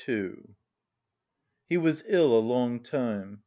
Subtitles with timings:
[0.09, 0.33] II
[1.69, 3.39] He was ill a long time.